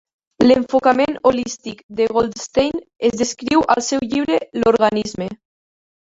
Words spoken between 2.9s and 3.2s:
es